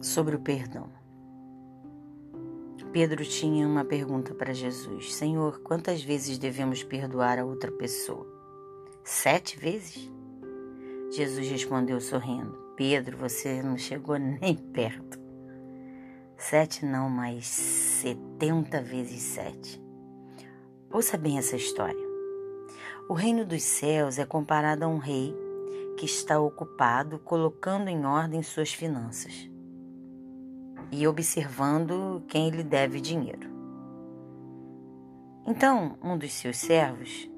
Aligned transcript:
sobre 0.00 0.36
o 0.36 0.40
perdão. 0.40 1.00
Pedro 2.92 3.24
tinha 3.24 3.68
uma 3.68 3.84
pergunta 3.84 4.34
para 4.34 4.52
Jesus: 4.52 5.14
Senhor, 5.14 5.60
quantas 5.60 6.02
vezes 6.02 6.38
devemos 6.38 6.82
perdoar 6.82 7.38
a 7.38 7.44
outra 7.44 7.70
pessoa? 7.70 8.26
Sete 9.04 9.56
vezes? 9.56 10.10
Jesus 11.12 11.48
respondeu 11.48 12.00
sorrindo: 12.00 12.52
Pedro, 12.76 13.16
você 13.16 13.62
não 13.62 13.78
chegou 13.78 14.18
nem 14.18 14.56
perto. 14.74 15.20
Sete 16.36 16.84
não, 16.84 17.08
mas 17.08 17.46
setenta 17.46 18.82
vezes 18.82 19.22
sete. 19.22 19.80
Ouça 20.92 21.16
bem 21.16 21.38
essa 21.38 21.54
história. 21.54 22.10
O 23.08 23.14
reino 23.14 23.44
dos 23.44 23.62
céus 23.62 24.18
é 24.18 24.24
comparado 24.24 24.84
a 24.84 24.88
um 24.88 24.98
rei 24.98 25.32
que 25.96 26.06
está 26.06 26.40
ocupado 26.40 27.20
colocando 27.20 27.88
em 27.88 28.04
ordem 28.04 28.42
suas 28.42 28.72
finanças 28.72 29.50
e 30.90 31.06
observando 31.06 32.22
quem 32.28 32.50
lhe 32.50 32.62
deve 32.62 33.00
dinheiro. 33.00 33.48
Então, 35.46 35.98
um 36.02 36.16
dos 36.16 36.32
seus 36.32 36.58
servos, 36.58 37.28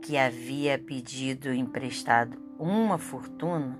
que 0.00 0.16
havia 0.16 0.78
pedido 0.78 1.52
emprestado 1.52 2.38
uma 2.58 2.98
fortuna, 2.98 3.78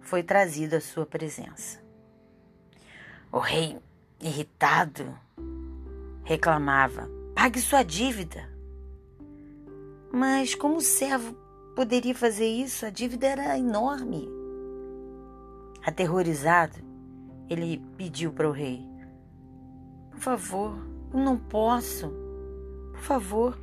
foi 0.00 0.22
trazido 0.22 0.76
à 0.76 0.80
sua 0.80 1.06
presença. 1.06 1.82
O 3.32 3.38
rei, 3.38 3.78
irritado, 4.20 5.16
reclamava: 6.24 7.08
pague 7.34 7.60
sua 7.60 7.82
dívida. 7.82 8.48
Mas 10.12 10.54
como 10.54 10.76
o 10.76 10.80
servo 10.80 11.34
poderia 11.74 12.14
fazer 12.14 12.46
isso? 12.46 12.86
A 12.86 12.90
dívida 12.90 13.26
era 13.26 13.58
enorme. 13.58 14.28
Aterrorizado, 15.84 16.78
ele 17.48 17.82
pediu 17.96 18.32
para 18.32 18.48
o 18.48 18.52
rei: 18.52 18.82
Por 20.10 20.20
favor, 20.20 20.76
eu 21.12 21.20
não 21.20 21.36
posso. 21.36 22.12
Por 22.92 23.00
favor. 23.00 23.58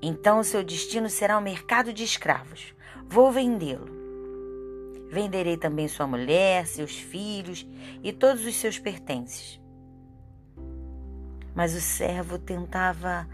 Então 0.00 0.40
o 0.40 0.44
seu 0.44 0.62
destino 0.62 1.08
será 1.08 1.36
o 1.36 1.40
um 1.40 1.44
mercado 1.44 1.92
de 1.92 2.04
escravos. 2.04 2.74
Vou 3.08 3.32
vendê-lo. 3.32 3.88
Venderei 5.08 5.56
também 5.56 5.88
sua 5.88 6.06
mulher, 6.06 6.66
seus 6.66 6.96
filhos 6.96 7.66
e 8.02 8.12
todos 8.12 8.44
os 8.44 8.56
seus 8.56 8.78
pertences. 8.78 9.60
Mas 11.54 11.74
o 11.74 11.80
servo 11.80 12.38
tentava 12.38 13.28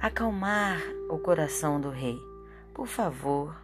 acalmar 0.00 0.80
o 1.10 1.18
coração 1.18 1.80
do 1.80 1.90
rei. 1.90 2.18
Por 2.72 2.86
favor, 2.86 3.54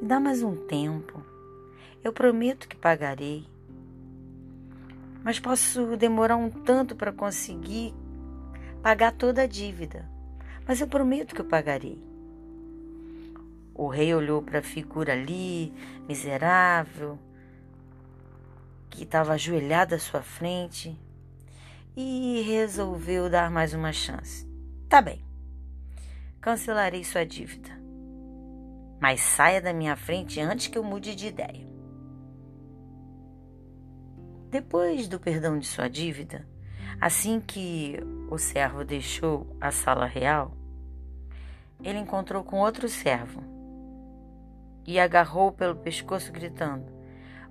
me 0.00 0.06
dá 0.06 0.20
mais 0.20 0.42
um 0.42 0.54
tempo. 0.66 1.22
Eu 2.02 2.12
prometo 2.12 2.68
que 2.68 2.76
pagarei 2.76 3.46
mas 5.24 5.40
posso 5.40 5.96
demorar 5.96 6.36
um 6.36 6.50
tanto 6.50 6.94
para 6.94 7.10
conseguir 7.10 7.94
pagar 8.82 9.10
toda 9.12 9.42
a 9.42 9.46
dívida. 9.46 10.06
Mas 10.68 10.82
eu 10.82 10.86
prometo 10.86 11.34
que 11.34 11.40
eu 11.40 11.46
pagarei. 11.46 11.98
O 13.74 13.88
rei 13.88 14.14
olhou 14.14 14.42
para 14.42 14.58
a 14.58 14.62
figura 14.62 15.14
ali, 15.14 15.72
miserável, 16.06 17.18
que 18.90 19.02
estava 19.02 19.32
ajoelhada 19.32 19.96
à 19.96 19.98
sua 19.98 20.22
frente, 20.22 20.96
e 21.96 22.42
resolveu 22.42 23.30
dar 23.30 23.50
mais 23.50 23.72
uma 23.72 23.92
chance. 23.92 24.46
Tá 24.88 25.00
bem, 25.00 25.24
cancelarei 26.40 27.02
sua 27.02 27.24
dívida, 27.24 27.70
mas 29.00 29.20
saia 29.20 29.60
da 29.60 29.72
minha 29.72 29.96
frente 29.96 30.40
antes 30.40 30.68
que 30.68 30.78
eu 30.78 30.84
mude 30.84 31.14
de 31.16 31.26
ideia. 31.26 31.73
Depois 34.54 35.08
do 35.08 35.18
perdão 35.18 35.58
de 35.58 35.66
sua 35.66 35.88
dívida, 35.90 36.46
assim 37.00 37.40
que 37.40 37.98
o 38.30 38.38
servo 38.38 38.84
deixou 38.84 39.48
a 39.60 39.72
sala 39.72 40.06
real, 40.06 40.56
ele 41.82 41.98
encontrou 41.98 42.44
com 42.44 42.60
outro 42.60 42.88
servo 42.88 43.42
e 44.86 45.00
agarrou 45.00 45.50
pelo 45.50 45.74
pescoço, 45.74 46.30
gritando: 46.30 46.86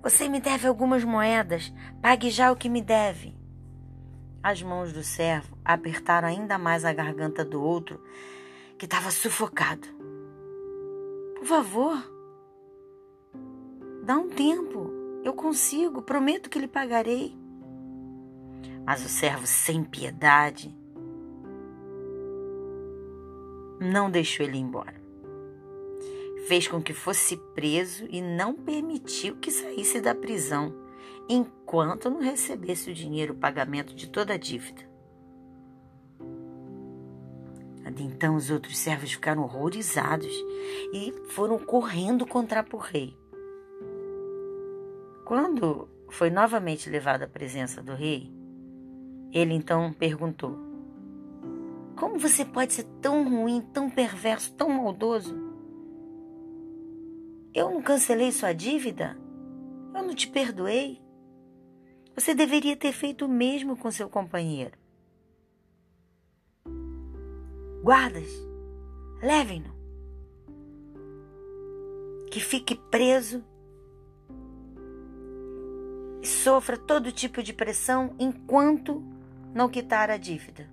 Você 0.02 0.30
me 0.30 0.40
deve 0.40 0.66
algumas 0.66 1.04
moedas, 1.04 1.70
pague 2.00 2.30
já 2.30 2.50
o 2.50 2.56
que 2.56 2.70
me 2.70 2.80
deve. 2.80 3.36
As 4.42 4.62
mãos 4.62 4.90
do 4.90 5.02
servo 5.02 5.58
apertaram 5.62 6.26
ainda 6.26 6.56
mais 6.56 6.86
a 6.86 6.92
garganta 6.94 7.44
do 7.44 7.62
outro, 7.62 8.02
que 8.78 8.86
estava 8.86 9.10
sufocado. 9.10 9.86
Por 11.36 11.44
favor, 11.44 12.02
dá 14.06 14.16
um 14.16 14.30
tempo. 14.30 14.93
Consigo, 15.44 16.00
prometo 16.00 16.48
que 16.48 16.58
lhe 16.58 16.66
pagarei. 16.66 17.36
Mas 18.82 19.04
o 19.04 19.10
servo 19.10 19.46
sem 19.46 19.84
piedade 19.84 20.74
não 23.78 24.10
deixou 24.10 24.46
ele 24.46 24.56
embora. 24.56 24.98
Fez 26.48 26.66
com 26.66 26.80
que 26.80 26.94
fosse 26.94 27.36
preso 27.54 28.06
e 28.08 28.22
não 28.22 28.54
permitiu 28.54 29.36
que 29.36 29.50
saísse 29.50 30.00
da 30.00 30.14
prisão 30.14 30.74
enquanto 31.28 32.08
não 32.08 32.20
recebesse 32.20 32.90
o 32.90 32.94
dinheiro, 32.94 33.34
o 33.34 33.36
pagamento 33.36 33.94
de 33.94 34.08
toda 34.08 34.32
a 34.32 34.38
dívida. 34.38 34.80
Então 37.98 38.34
os 38.34 38.50
outros 38.50 38.78
servos 38.78 39.12
ficaram 39.12 39.42
horrorizados 39.42 40.32
e 40.94 41.12
foram 41.28 41.58
correndo 41.58 42.24
contra 42.24 42.64
o 42.72 42.78
rei. 42.78 43.14
Quando 45.24 45.88
foi 46.10 46.28
novamente 46.28 46.90
levado 46.90 47.22
à 47.22 47.26
presença 47.26 47.82
do 47.82 47.94
rei, 47.94 48.30
ele 49.32 49.54
então 49.54 49.90
perguntou: 49.92 50.54
Como 51.96 52.18
você 52.18 52.44
pode 52.44 52.74
ser 52.74 52.84
tão 53.00 53.28
ruim, 53.28 53.62
tão 53.72 53.88
perverso, 53.88 54.52
tão 54.52 54.68
maldoso? 54.68 55.34
Eu 57.54 57.70
não 57.70 57.80
cancelei 57.80 58.32
sua 58.32 58.52
dívida? 58.52 59.16
Eu 59.94 60.02
não 60.02 60.14
te 60.14 60.28
perdoei? 60.28 61.00
Você 62.14 62.34
deveria 62.34 62.76
ter 62.76 62.92
feito 62.92 63.24
o 63.24 63.28
mesmo 63.28 63.76
com 63.76 63.90
seu 63.90 64.10
companheiro. 64.10 64.76
Guardas, 67.82 68.28
levem-no. 69.22 69.74
Que 72.30 72.40
fique 72.40 72.74
preso 72.74 73.44
e 76.24 76.26
sofra 76.26 76.78
todo 76.78 77.12
tipo 77.12 77.42
de 77.42 77.52
pressão 77.52 78.14
enquanto 78.18 79.04
não 79.52 79.68
quitar 79.68 80.10
a 80.10 80.16
dívida. 80.16 80.66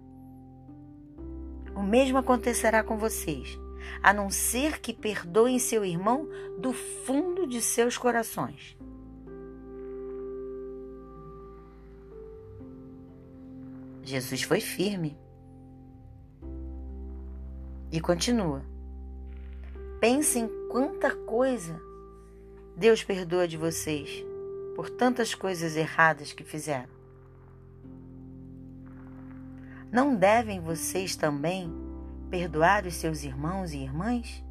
O 1.75 1.83
mesmo 1.83 2.17
acontecerá 2.17 2.81
com 2.81 2.97
vocês, 2.97 3.59
a 4.01 4.13
não 4.13 4.29
ser 4.29 4.79
que 4.79 4.93
perdoem 4.93 5.59
seu 5.59 5.83
irmão 5.83 6.25
do 6.57 6.71
fundo 6.71 7.45
de 7.45 7.61
seus 7.61 7.97
corações. 7.97 8.77
Jesus 14.03 14.43
foi 14.43 14.61
firme 14.61 15.17
e 17.91 17.99
continua. 17.99 18.63
Pensem 19.99 20.49
quanta 20.69 21.13
coisa 21.13 21.77
Deus 22.77 23.03
perdoa 23.03 23.45
de 23.45 23.57
vocês 23.57 24.30
por 24.75 24.89
tantas 24.89 25.35
coisas 25.35 25.75
erradas 25.75 26.33
que 26.33 26.43
fizeram. 26.43 26.89
Não 29.91 30.15
devem 30.15 30.59
vocês 30.61 31.15
também 31.15 31.69
perdoar 32.29 32.85
os 32.85 32.95
seus 32.95 33.23
irmãos 33.23 33.73
e 33.73 33.77
irmãs? 33.77 34.41